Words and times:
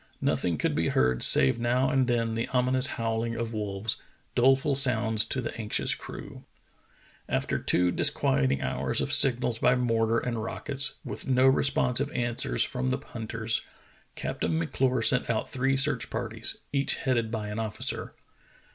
Nothing 0.21 0.57
could 0.57 0.73
be 0.73 0.87
heard 0.87 1.21
save 1.21 1.59
now 1.59 1.91
and 1.91 2.07
then 2.07 2.33
the 2.33 2.47
ominous 2.47 2.87
howl 2.97 3.23
ing 3.23 3.35
of 3.35 3.53
wolves, 3.53 3.97
doleful 4.33 4.73
sounds 4.73 5.25
to 5.25 5.41
the 5.41 5.55
anxious 5.61 5.93
crew. 5.93 6.43
After 7.29 7.59
two 7.59 7.91
disquieting 7.91 8.63
hours 8.63 8.99
of 8.99 9.13
signals 9.13 9.59
by 9.59 9.75
mortar 9.75 10.17
and 10.17 10.41
rockets, 10.43 10.95
with 11.05 11.27
no 11.27 11.45
responsive 11.45 12.11
answers 12.13 12.63
from 12.63 12.89
the 12.89 12.97
hunters. 12.97 13.61
Captain 14.15 14.57
M'Clure 14.57 15.03
sent 15.03 15.29
out 15.29 15.51
three 15.51 15.77
search 15.77 16.09
parties, 16.09 16.57
each 16.73 16.95
headed 16.95 17.29
by 17.29 17.49
an 17.49 17.59
officer. 17.59 18.15